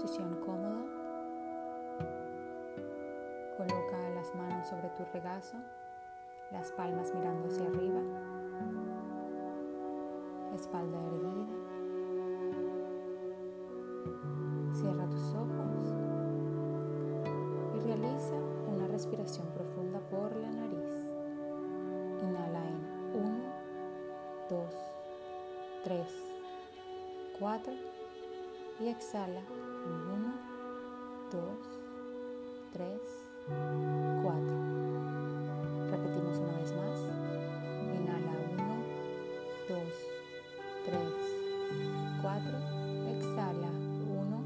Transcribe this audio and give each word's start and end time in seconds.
posición 0.00 0.34
cómoda. 0.46 0.82
Coloca 3.58 3.98
las 4.14 4.34
manos 4.34 4.66
sobre 4.66 4.88
tu 4.90 5.04
regazo, 5.12 5.58
las 6.50 6.72
palmas 6.72 7.12
mirando 7.14 7.48
hacia 7.48 7.66
arriba, 7.66 8.00
espalda 10.54 10.98
erguida. 11.04 11.46
Cierra 14.72 15.06
tus 15.10 15.34
ojos 15.34 15.94
y 17.76 17.80
realiza 17.80 18.36
una 18.72 18.86
respiración 18.88 19.48
profunda 19.48 20.00
por 20.08 20.34
la 20.34 20.50
nariz. 20.50 21.12
Inhala 22.22 22.64
en 22.68 23.20
1, 23.22 23.44
2, 24.48 24.74
3, 25.84 26.06
4 27.38 27.72
y 28.80 28.88
exhala 28.88 29.42
1, 29.86 30.34
2, 31.30 31.42
3, 32.72 33.00
4. 34.22 34.40
Repetimos 35.90 36.38
una 36.38 36.52
vez 36.58 36.72
más. 36.74 37.00
Inhala 37.94 38.32
1, 38.52 38.64
2, 39.68 39.78
3, 40.86 41.00
4. 42.22 42.58
Exhala 43.16 43.70
1, 43.70 44.42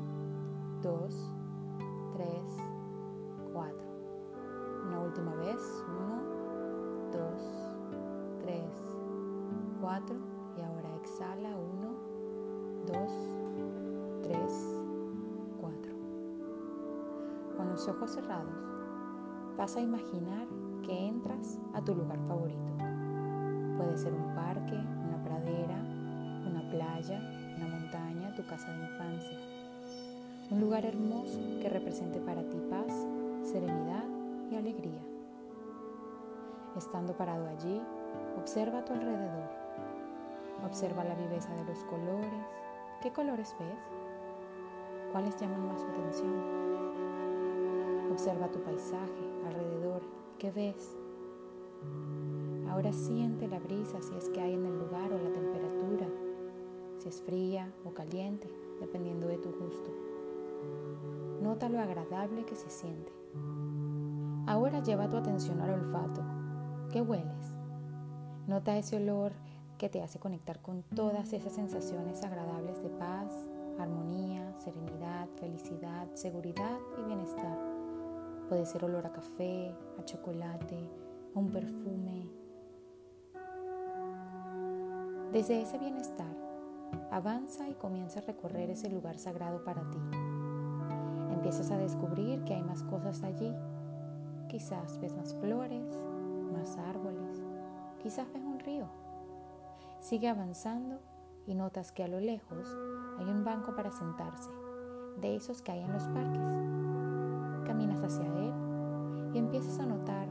2, 0.83 1.15
3, 2.15 2.29
4. 3.53 3.75
Una 4.87 4.99
última 5.01 5.35
vez. 5.37 5.61
1, 5.89 6.35
2, 7.13 7.21
3, 8.43 8.63
4. 9.81 10.17
Y 10.57 10.61
ahora 10.63 10.95
exhala 10.97 11.57
1, 11.57 12.15
2, 12.87 12.95
3, 12.97 13.44
los 17.75 17.89
ojos 17.89 18.13
cerrados, 18.13 18.55
vas 19.59 19.75
a 19.75 19.81
imaginar 19.81 20.47
que 20.85 21.09
entras 21.09 21.59
a 21.73 21.81
tu 21.81 21.93
lugar 21.93 22.21
favorito. 22.29 22.73
Puede 23.77 23.99
ser 23.99 24.13
un 24.13 24.33
parque, 24.33 24.77
una 24.77 25.21
pradera, 25.25 25.83
una 26.49 26.71
playa, 26.71 27.19
una 27.57 27.67
montaña, 27.67 28.33
tu 28.37 28.47
casa 28.47 28.71
de 28.71 28.85
infancia. 28.85 29.39
Un 30.53 30.61
lugar 30.61 30.87
hermoso 30.87 31.41
que 31.61 31.69
represente 31.69 32.21
para 32.21 32.49
ti 32.49 32.63
paz, 32.71 32.95
serenidad 33.43 34.05
y 34.53 34.55
alegría. 34.55 35.03
Estando 36.77 37.17
parado 37.17 37.49
allí, 37.49 37.83
observa 38.39 38.79
a 38.79 38.85
tu 38.85 38.93
alrededor. 38.93 39.51
Observa 40.65 41.03
la 41.03 41.17
viveza 41.17 41.53
de 41.57 41.65
los 41.65 41.83
colores. 41.87 42.47
¿Qué 43.03 43.13
colores 43.13 43.53
ves? 43.59 45.11
¿Cuáles 45.11 45.37
llaman 45.41 45.67
más 45.67 45.85
tu 45.85 45.91
atención? 45.91 46.64
Observa 48.15 48.47
tu 48.49 48.61
paisaje 48.61 49.25
alrededor. 49.45 50.01
¿Qué 50.39 50.53
ves? 50.53 50.97
Ahora 52.71 52.93
siente 52.93 53.49
la 53.49 53.59
brisa 53.59 54.01
si 54.03 54.15
es 54.15 54.29
que 54.29 54.41
hay 54.41 54.55
en 54.55 54.65
el 54.65 54.79
lugar 54.79 55.13
o 55.13 55.19
la 55.19 55.33
temperatura, 55.33 56.07
si 56.99 57.09
es 57.09 57.21
fría 57.23 57.73
o 57.85 57.93
caliente, 57.93 58.49
dependiendo 58.81 59.27
de 59.27 59.39
tu 59.39 59.51
gusto. 59.51 59.91
Nota 61.43 61.69
lo 61.69 61.81
agradable 61.81 62.45
que 62.45 62.55
se 62.55 62.71
siente. 62.71 63.11
Ahora 64.47 64.81
lleva 64.81 65.09
tu 65.09 65.17
atención 65.17 65.61
al 65.61 65.71
olfato. 65.71 66.23
¿Qué 66.93 67.01
hueles? 67.03 67.57
Nota 68.47 68.79
ese 68.79 68.95
olor 68.95 69.33
que 69.77 69.89
te 69.89 70.03
hace 70.03 70.21
conectar 70.21 70.63
con 70.63 70.85
todas 70.95 71.33
esas 71.33 71.53
sensaciones 71.53 72.23
agradables 72.23 72.81
de 72.81 72.91
paz, 72.91 73.35
armonía, 73.81 74.57
serenidad, 74.59 75.27
felicidad, 75.41 76.07
seguridad 76.15 76.79
y 76.97 77.07
bienestar. 77.09 77.74
Puede 78.49 78.67
ser 78.67 78.85
olor 78.85 79.07
a 79.07 79.13
café, 79.13 79.75
a 79.99 80.05
chocolate, 80.05 80.91
a 81.35 81.39
un 81.39 81.51
perfume. 81.51 82.29
Desde 85.33 85.63
ese 85.63 85.79
bienestar, 85.79 86.35
avanza 87.11 87.69
y 87.69 87.75
comienza 87.75 88.21
a 88.21 88.23
recorrer 88.23 88.71
ese 88.71 88.89
lugar 88.91 89.19
sagrado 89.19 89.65
para 89.65 89.83
ti. 89.91 89.99
Empiezas 91.33 91.71
a 91.71 91.79
descubrir 91.79 92.45
que 92.45 92.55
hay 92.55 92.63
más 92.63 92.83
cosas 92.85 93.23
allí. 93.23 93.53
Quizás 94.49 95.01
ves 95.01 95.17
más 95.17 95.35
flores, 95.35 95.87
más 96.53 96.77
árboles, 96.79 97.43
quizás 98.03 98.33
ves 98.33 98.45
un 98.45 98.61
río. 98.61 98.87
Sigue 100.01 100.29
avanzando 100.29 101.01
y 101.47 101.55
notas 101.55 101.93
que 101.93 102.05
a 102.05 102.09
lo 102.09 102.21
lejos 102.21 102.69
hay 103.19 103.27
un 103.27 103.45
banco 103.45 103.75
para 103.75 103.91
sentarse, 103.91 104.51
de 105.21 105.35
esos 105.35 105.63
que 105.63 105.73
hay 105.73 105.81
en 105.81 105.93
los 105.93 106.05
parques. 106.09 107.04
Caminas 107.65 108.03
hacia 108.03 108.27
él 108.27 108.53
y 109.35 109.39
empiezas 109.39 109.79
a 109.81 109.87
notar 109.87 110.29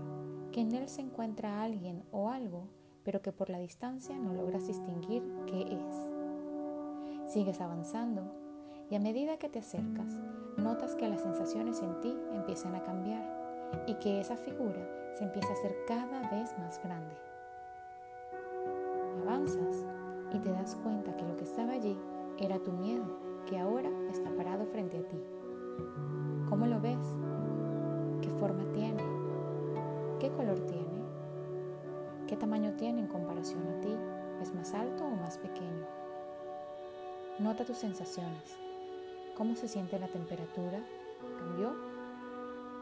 que 0.51 0.61
en 0.61 0.73
él 0.73 0.87
se 0.87 1.01
encuentra 1.01 1.63
alguien 1.63 2.03
o 2.11 2.29
algo, 2.29 2.67
pero 3.03 3.21
que 3.21 3.31
por 3.31 3.49
la 3.49 3.59
distancia 3.59 4.17
no 4.17 4.33
logras 4.33 4.67
distinguir 4.67 5.23
qué 5.47 5.61
es. 5.61 7.31
Sigues 7.31 7.59
avanzando 7.59 8.21
y 8.89 8.95
a 8.95 8.99
medida 8.99 9.37
que 9.37 9.49
te 9.49 9.59
acercas, 9.59 10.19
notas 10.57 10.95
que 10.95 11.09
las 11.09 11.21
sensaciones 11.21 11.81
en 11.81 11.99
ti 12.01 12.15
empiezan 12.33 12.75
a 12.75 12.83
cambiar 12.83 13.23
y 13.87 13.95
que 13.95 14.19
esa 14.19 14.37
figura 14.37 14.87
se 15.15 15.23
empieza 15.23 15.49
a 15.49 15.53
hacer 15.53 15.75
cada 15.87 16.29
vez 16.29 16.57
más 16.59 16.79
grande. 16.83 17.15
Avanzas 19.21 19.85
y 20.33 20.39
te 20.39 20.51
das 20.51 20.75
cuenta 20.75 21.15
que 21.15 21.25
lo 21.25 21.35
que 21.35 21.43
estaba 21.43 21.73
allí 21.73 21.97
era 22.37 22.59
tu 22.59 22.71
miedo, 22.71 23.05
que 23.47 23.57
ahora 23.57 23.89
está 24.11 24.29
parado 24.35 24.65
frente 24.65 24.97
a 24.97 25.07
ti. 25.07 25.17
¿Cómo 26.49 26.67
lo 26.67 26.79
ves? 26.79 26.97
¿Qué 28.21 28.29
forma 28.39 28.63
tiene? 28.73 29.03
¿Qué 30.19 30.29
color 30.31 30.59
tiene? 30.67 31.03
¿Qué 32.27 32.35
tamaño 32.35 32.73
tiene 32.77 33.01
en 33.01 33.07
comparación 33.07 33.67
a 33.67 33.81
ti? 33.81 33.95
¿Es 34.41 34.53
más 34.53 34.73
alto 34.73 35.05
o 35.05 35.15
más 35.15 35.37
pequeño? 35.37 35.85
Nota 37.39 37.65
tus 37.65 37.77
sensaciones. 37.77 38.57
¿Cómo 39.35 39.55
se 39.55 39.67
siente 39.67 39.97
la 39.99 40.07
temperatura? 40.07 40.79
¿Cambió? 41.39 41.73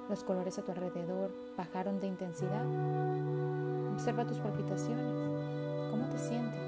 ¿Los 0.09 0.24
colores 0.24 0.59
a 0.59 0.63
tu 0.63 0.72
alrededor 0.72 1.31
bajaron 1.56 2.00
de 2.00 2.07
intensidad? 2.07 2.66
Observa 3.94 4.25
tus 4.25 4.40
palpitaciones. 4.40 5.90
¿Cómo 5.90 6.09
te 6.09 6.18
sientes? 6.18 6.59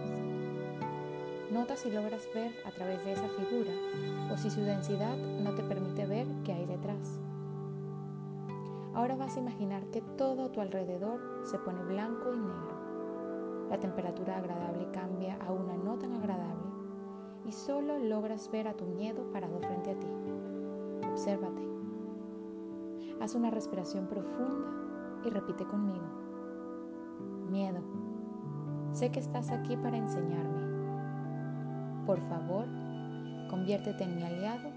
Nota 1.51 1.75
si 1.75 1.91
logras 1.91 2.27
ver 2.33 2.53
a 2.65 2.71
través 2.71 3.03
de 3.03 3.11
esa 3.11 3.27
figura 3.27 3.71
si 4.43 4.49
su 4.49 4.59
densidad 4.59 5.15
no 5.41 5.55
te 5.55 5.63
permite 5.63 6.05
ver 6.05 6.27
qué 6.43 6.51
hay 6.51 6.65
detrás. 6.65 7.17
Ahora 8.93 9.15
vas 9.15 9.37
a 9.37 9.39
imaginar 9.39 9.85
que 9.85 10.01
todo 10.01 10.43
a 10.43 10.51
tu 10.51 10.59
alrededor 10.59 11.21
se 11.45 11.57
pone 11.59 11.81
blanco 11.83 12.33
y 12.33 12.39
negro. 12.39 13.69
La 13.69 13.79
temperatura 13.79 14.35
agradable 14.35 14.91
cambia 14.91 15.37
a 15.37 15.53
una 15.53 15.77
no 15.77 15.97
tan 15.97 16.11
agradable 16.15 16.61
y 17.45 17.53
solo 17.53 17.97
logras 17.99 18.51
ver 18.51 18.67
a 18.67 18.73
tu 18.73 18.83
miedo 18.83 19.31
parado 19.31 19.59
frente 19.59 19.91
a 19.91 19.95
ti. 19.97 20.07
Obsérvate. 21.09 21.65
Haz 23.21 23.35
una 23.35 23.49
respiración 23.49 24.07
profunda 24.07 24.67
y 25.23 25.29
repite 25.29 25.63
conmigo. 25.63 26.03
Miedo, 27.49 27.79
sé 28.91 29.09
que 29.09 29.21
estás 29.21 29.51
aquí 29.51 29.77
para 29.77 29.95
enseñarme. 29.95 30.63
Por 32.05 32.19
favor, 32.19 32.82
conviértete 33.53 34.03
en 34.03 34.15
mi 34.15 34.23
aliado 34.23 34.71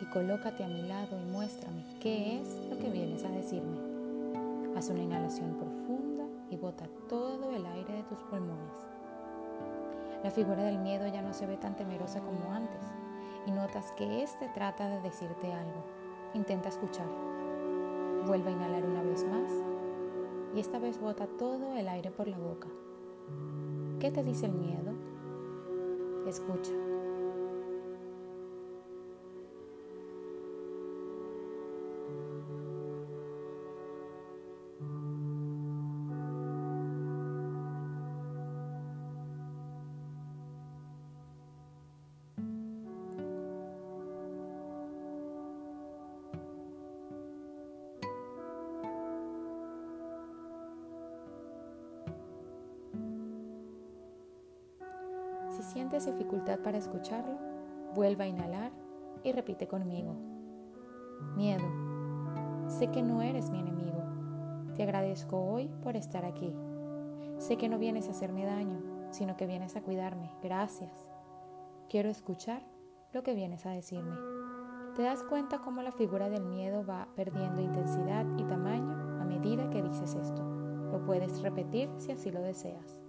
y 0.00 0.04
colócate 0.04 0.62
a 0.62 0.68
mi 0.68 0.82
lado 0.82 1.20
y 1.20 1.32
muéstrame 1.32 1.84
qué 1.98 2.40
es 2.40 2.60
lo 2.70 2.78
que 2.78 2.88
vienes 2.88 3.24
a 3.24 3.28
decirme. 3.28 3.76
Haz 4.76 4.88
una 4.88 5.02
inhalación 5.02 5.56
profunda 5.56 6.22
y 6.48 6.56
bota 6.56 6.86
todo 7.08 7.50
el 7.50 7.66
aire 7.66 7.92
de 7.92 8.02
tus 8.04 8.20
pulmones. 8.20 8.86
La 10.22 10.30
figura 10.30 10.62
del 10.62 10.78
miedo 10.78 11.08
ya 11.08 11.22
no 11.22 11.34
se 11.34 11.44
ve 11.44 11.56
tan 11.56 11.74
temerosa 11.74 12.20
como 12.20 12.52
antes 12.52 12.84
y 13.48 13.50
notas 13.50 13.90
que 13.98 14.22
éste 14.22 14.48
trata 14.54 14.88
de 14.88 15.00
decirte 15.00 15.52
algo. 15.52 15.84
Intenta 16.34 16.68
escuchar. 16.68 17.08
Vuelve 18.28 18.50
a 18.50 18.52
inhalar 18.52 18.84
una 18.84 19.02
vez 19.02 19.24
más 19.24 19.50
y 20.54 20.60
esta 20.60 20.78
vez 20.78 21.00
bota 21.00 21.26
todo 21.26 21.74
el 21.74 21.88
aire 21.88 22.12
por 22.12 22.28
la 22.28 22.38
boca. 22.38 22.68
¿Qué 23.98 24.12
te 24.12 24.22
dice 24.22 24.46
el 24.46 24.52
miedo? 24.52 24.92
Escucha. 26.28 26.79
Sientes 55.70 56.06
dificultad 56.06 56.58
para 56.60 56.78
escucharlo, 56.78 57.38
vuelva 57.94 58.24
a 58.24 58.28
inhalar 58.28 58.72
y 59.22 59.32
repite 59.32 59.68
conmigo. 59.68 60.14
Miedo, 61.36 61.64
sé 62.68 62.88
que 62.88 63.02
no 63.02 63.22
eres 63.22 63.50
mi 63.50 63.60
enemigo. 63.60 64.02
Te 64.74 64.82
agradezco 64.82 65.38
hoy 65.38 65.70
por 65.82 65.96
estar 65.96 66.24
aquí. 66.24 66.52
Sé 67.38 67.56
que 67.56 67.68
no 67.68 67.78
vienes 67.78 68.08
a 68.08 68.10
hacerme 68.10 68.44
daño, 68.44 68.80
sino 69.10 69.36
que 69.36 69.46
vienes 69.46 69.76
a 69.76 69.82
cuidarme. 69.82 70.30
Gracias. 70.42 71.06
Quiero 71.88 72.08
escuchar 72.08 72.62
lo 73.12 73.22
que 73.22 73.34
vienes 73.34 73.64
a 73.64 73.70
decirme. 73.70 74.16
¿Te 74.96 75.02
das 75.02 75.22
cuenta 75.22 75.60
cómo 75.60 75.82
la 75.82 75.92
figura 75.92 76.28
del 76.28 76.44
miedo 76.44 76.84
va 76.84 77.08
perdiendo 77.14 77.60
intensidad 77.60 78.26
y 78.36 78.44
tamaño 78.44 79.20
a 79.20 79.24
medida 79.24 79.70
que 79.70 79.82
dices 79.82 80.14
esto? 80.14 80.42
Lo 80.90 81.04
puedes 81.04 81.40
repetir 81.42 81.88
si 81.98 82.10
así 82.12 82.30
lo 82.30 82.42
deseas. 82.42 82.99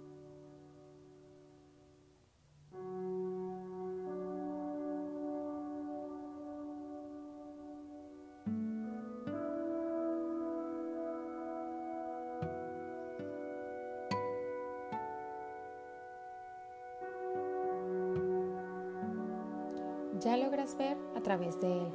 Ya 20.24 20.36
logras 20.36 20.78
ver 20.78 20.96
a 21.16 21.20
través 21.20 21.60
de 21.60 21.78
él. 21.78 21.88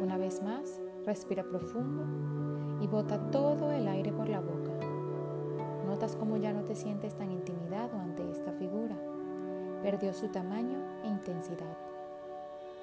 Una 0.00 0.16
vez 0.16 0.42
más, 0.42 0.80
respira 1.04 1.44
profundo 1.44 2.82
y 2.82 2.86
bota 2.86 3.30
todo 3.30 3.72
el 3.72 3.88
aire 3.88 4.10
por 4.10 4.26
la 4.26 4.40
boca. 4.40 4.70
Notas 5.86 6.16
cómo 6.16 6.38
ya 6.38 6.54
no 6.54 6.64
te 6.64 6.74
sientes 6.74 7.14
tan 7.14 7.30
intimidado 7.30 7.98
ante 7.98 8.30
esta 8.30 8.52
figura. 8.52 8.96
Perdió 9.82 10.14
su 10.14 10.28
tamaño 10.28 10.78
e 11.04 11.08
intensidad. 11.08 11.76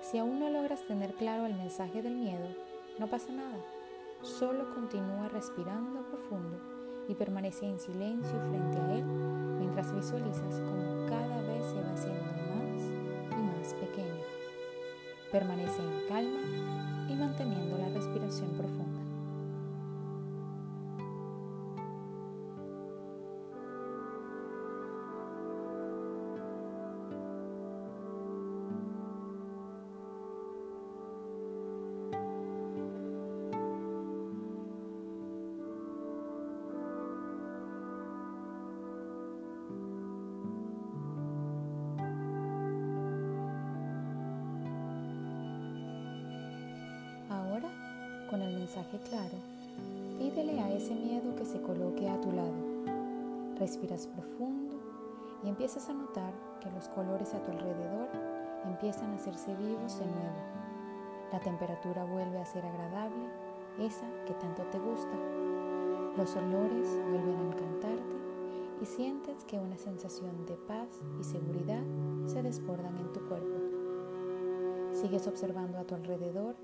Si 0.01 0.19
aún 0.19 0.39
no 0.39 0.51
logras 0.51 0.85
tener 0.85 1.15
claro 1.15 1.47
el 1.47 1.55
mensaje 1.55 2.03
del 2.03 2.15
miedo, 2.15 2.47
no 2.99 3.07
pasa 3.07 3.31
nada. 3.31 3.57
Solo 4.21 4.71
continúa 4.75 5.29
respirando 5.29 6.03
profundo 6.09 6.59
y 7.07 7.15
permanece 7.15 7.65
en 7.65 7.79
silencio 7.79 8.39
frente 8.41 8.77
a 8.77 8.97
él 8.97 9.05
mientras 9.57 9.91
visualizas 9.95 10.59
cómo 10.59 11.07
cada 11.07 11.41
vez 11.41 11.65
se 11.65 11.81
va 11.81 11.91
haciendo 11.91 12.32
Permanece 15.33 15.81
en 15.81 16.07
calma 16.07 16.41
y 17.09 17.15
manteniendo 17.15 17.75
la 17.79 17.89
respiración 17.89 18.51
profunda. 18.51 18.92
Con 48.33 48.41
el 48.41 48.57
mensaje 48.57 48.97
claro, 49.09 49.37
pídele 50.17 50.59
a 50.59 50.73
ese 50.73 50.95
miedo 50.95 51.35
que 51.35 51.45
se 51.45 51.61
coloque 51.61 52.09
a 52.09 52.19
tu 52.19 52.31
lado. 52.31 52.51
Respiras 53.59 54.07
profundo 54.07 54.73
y 55.43 55.49
empiezas 55.49 55.87
a 55.87 55.93
notar 55.93 56.33
que 56.59 56.71
los 56.71 56.87
colores 56.89 57.31
a 57.35 57.43
tu 57.43 57.51
alrededor 57.51 58.07
empiezan 58.65 59.11
a 59.11 59.15
hacerse 59.17 59.53
vivos 59.53 59.99
de 59.99 60.05
nuevo. 60.05 60.41
La 61.31 61.41
temperatura 61.41 62.05
vuelve 62.05 62.39
a 62.39 62.45
ser 62.47 62.65
agradable, 62.65 63.23
esa 63.77 64.07
que 64.25 64.33
tanto 64.33 64.63
te 64.63 64.79
gusta. 64.79 65.15
Los 66.17 66.35
olores 66.35 66.87
vuelven 67.11 67.37
a 67.37 67.53
encantarte 67.53 68.15
y 68.81 68.85
sientes 68.87 69.43
que 69.43 69.59
una 69.59 69.77
sensación 69.77 70.47
de 70.47 70.55
paz 70.55 70.89
y 71.19 71.23
seguridad 71.23 71.83
se 72.25 72.41
desbordan 72.41 72.97
en 72.97 73.13
tu 73.13 73.19
cuerpo. 73.27 73.59
Sigues 74.91 75.27
observando 75.27 75.77
a 75.77 75.83
tu 75.83 75.93
alrededor 75.93 76.55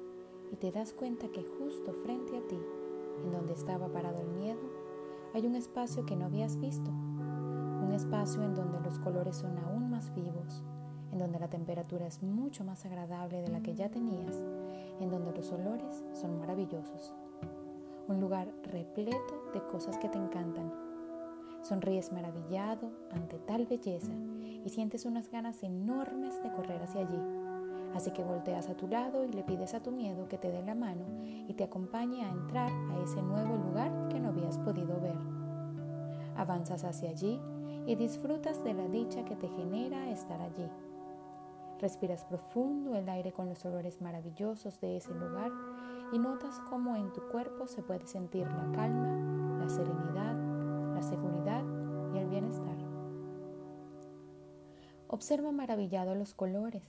y 0.51 0.55
te 0.55 0.71
das 0.71 0.93
cuenta 0.93 1.27
que 1.29 1.43
justo 1.43 1.93
frente 2.03 2.37
a 2.37 2.47
ti, 2.47 2.59
en 3.23 3.31
donde 3.31 3.53
estaba 3.53 3.87
parado 3.91 4.21
el 4.21 4.29
miedo, 4.29 4.59
hay 5.33 5.45
un 5.45 5.55
espacio 5.55 6.05
que 6.05 6.15
no 6.15 6.25
habías 6.25 6.57
visto, 6.59 6.89
un 6.89 7.91
espacio 7.93 8.43
en 8.43 8.55
donde 8.55 8.79
los 8.81 8.99
colores 8.99 9.37
son 9.37 9.57
aún 9.59 9.89
más 9.89 10.13
vivos, 10.13 10.63
en 11.11 11.19
donde 11.19 11.39
la 11.39 11.49
temperatura 11.49 12.07
es 12.07 12.21
mucho 12.23 12.63
más 12.63 12.85
agradable 12.85 13.41
de 13.41 13.49
la 13.49 13.61
que 13.61 13.75
ya 13.75 13.89
tenías, 13.89 14.41
en 14.99 15.09
donde 15.09 15.31
los 15.31 15.51
olores 15.51 16.03
son 16.13 16.39
maravillosos. 16.39 17.13
Un 18.07 18.19
lugar 18.19 18.51
repleto 18.63 19.51
de 19.53 19.61
cosas 19.67 19.97
que 19.97 20.09
te 20.09 20.17
encantan. 20.17 20.73
Sonríes 21.61 22.11
maravillado 22.11 22.91
ante 23.11 23.37
tal 23.37 23.65
belleza 23.65 24.11
y 24.65 24.69
sientes 24.69 25.05
unas 25.05 25.29
ganas 25.29 25.61
enormes 25.61 26.41
de 26.41 26.51
correr 26.51 26.81
hacia 26.81 27.01
allí 27.01 27.38
Así 27.95 28.11
que 28.11 28.23
volteas 28.23 28.69
a 28.69 28.75
tu 28.75 28.87
lado 28.87 29.25
y 29.25 29.31
le 29.31 29.43
pides 29.43 29.73
a 29.73 29.81
tu 29.81 29.91
miedo 29.91 30.27
que 30.27 30.37
te 30.37 30.51
dé 30.51 30.61
la 30.61 30.75
mano 30.75 31.05
y 31.23 31.53
te 31.53 31.63
acompañe 31.63 32.23
a 32.23 32.29
entrar 32.29 32.71
a 32.71 33.03
ese 33.03 33.21
nuevo 33.21 33.57
lugar 33.57 34.09
que 34.09 34.19
no 34.19 34.29
habías 34.29 34.57
podido 34.59 34.99
ver. 34.99 35.17
Avanzas 36.35 36.83
hacia 36.83 37.09
allí 37.09 37.39
y 37.85 37.95
disfrutas 37.95 38.63
de 38.63 38.73
la 38.73 38.87
dicha 38.87 39.25
que 39.25 39.35
te 39.35 39.47
genera 39.49 40.09
estar 40.09 40.39
allí. 40.41 40.69
Respiras 41.79 42.25
profundo 42.25 42.95
el 42.95 43.09
aire 43.09 43.31
con 43.31 43.47
los 43.47 43.65
olores 43.65 44.01
maravillosos 44.01 44.79
de 44.81 44.97
ese 44.97 45.13
lugar 45.13 45.51
y 46.11 46.19
notas 46.19 46.59
cómo 46.69 46.95
en 46.95 47.11
tu 47.13 47.21
cuerpo 47.29 47.67
se 47.67 47.81
puede 47.83 48.05
sentir 48.05 48.45
la 48.47 48.71
calma, 48.73 49.59
la 49.59 49.69
serenidad, 49.69 50.35
la 50.93 51.01
seguridad 51.01 51.63
y 52.13 52.17
el 52.17 52.27
bienestar. 52.27 52.77
Observa 55.07 55.51
maravillado 55.51 56.13
los 56.15 56.33
colores, 56.33 56.83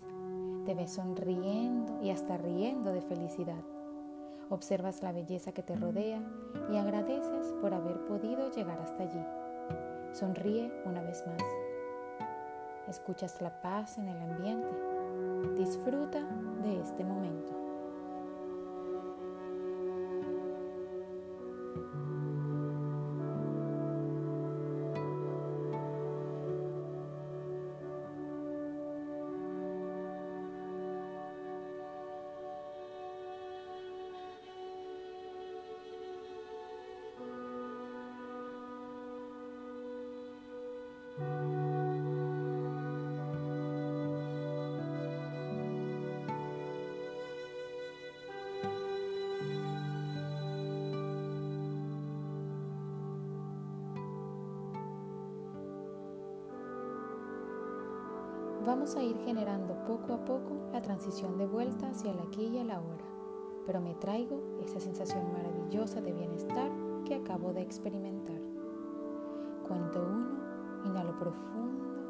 te 0.64 0.74
ves 0.74 0.92
sonriendo 0.92 2.02
y 2.02 2.10
hasta 2.10 2.36
riendo 2.36 2.92
de 2.92 3.00
felicidad. 3.00 3.62
Observas 4.48 5.02
la 5.02 5.12
belleza 5.12 5.52
que 5.52 5.62
te 5.62 5.76
rodea 5.76 6.20
y 6.72 6.76
agradeces 6.76 7.54
por 7.60 7.72
haber 7.72 8.04
podido 8.06 8.50
llegar 8.50 8.80
hasta 8.80 9.04
allí. 9.04 9.24
Sonríe 10.12 10.72
una 10.84 11.02
vez 11.02 11.24
más. 11.26 11.42
Escuchas 12.88 13.40
la 13.40 13.60
paz 13.62 13.98
en 13.98 14.08
el 14.08 14.20
ambiente. 14.20 14.68
Disfruta 15.56 16.20
de 16.62 16.80
este 16.80 17.04
momento. 17.04 17.59
Vamos 58.66 58.94
a 58.94 59.02
ir 59.02 59.16
generando 59.24 59.74
poco 59.86 60.12
a 60.12 60.24
poco 60.24 60.52
la 60.72 60.82
transición 60.82 61.38
de 61.38 61.46
vuelta 61.46 61.88
hacia 61.88 62.10
el 62.12 62.20
aquí 62.20 62.44
y 62.44 62.58
el 62.58 62.70
ahora, 62.70 63.04
pero 63.64 63.80
me 63.80 63.94
traigo 63.94 64.38
esa 64.62 64.78
sensación 64.78 65.32
maravillosa 65.32 66.02
de 66.02 66.12
bienestar 66.12 66.70
que 67.06 67.14
acabo 67.14 67.54
de 67.54 67.62
experimentar. 67.62 68.40
Cuento 69.66 70.02
uno, 70.02 70.84
inhalo 70.84 71.18
profundo 71.18 72.09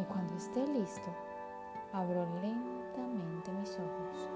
Y 0.00 0.04
cuando 0.04 0.34
esté 0.34 0.66
listo, 0.66 1.10
abro 1.92 2.26
lentamente 2.42 3.52
mis 3.58 3.70
ojos. 3.74 4.30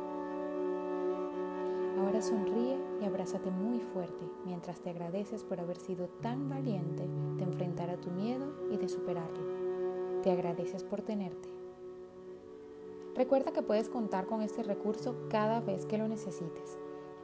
Ahora 2.00 2.22
sonríe 2.22 2.78
y 3.00 3.04
abrázate 3.04 3.50
muy 3.50 3.80
fuerte 3.80 4.24
mientras 4.44 4.80
te 4.80 4.90
agradeces 4.90 5.44
por 5.44 5.60
haber 5.60 5.78
sido 5.78 6.08
tan 6.20 6.48
valiente 6.48 7.06
de 7.36 7.44
enfrentar 7.44 7.90
a 7.90 7.96
tu 7.96 8.10
miedo 8.10 8.46
y 8.70 8.76
de 8.76 8.88
superarlo. 8.88 9.62
te 10.22 10.30
agradeces 10.30 10.84
por 10.84 11.02
tenerte. 11.02 11.48
Recuerda 13.16 13.52
que 13.52 13.62
puedes 13.62 13.88
contar 13.88 14.26
con 14.26 14.40
este 14.40 14.62
recurso 14.62 15.16
cada 15.28 15.60
vez 15.60 15.84
que 15.84 15.98
lo 15.98 16.06
necesites. 16.06 16.78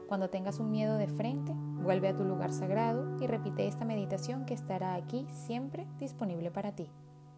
Cuando 0.09 0.31
tengas 0.31 0.59
un 0.59 0.71
miedo 0.71 0.97
de 0.97 1.07
frente, 1.07 1.53
vuelve 1.55 2.09
a 2.09 2.17
tu 2.17 2.25
lugar 2.25 2.51
sagrado 2.51 3.19
y 3.21 3.27
repite 3.27 3.69
esta 3.69 3.85
meditación 3.85 4.47
que 4.47 4.55
estará 4.55 4.95
aquí 4.95 5.27
siempre 5.31 5.87
disponible 5.99 6.51
para 6.51 6.73
ti. 6.73 6.89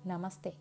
Namaste. 0.04 0.54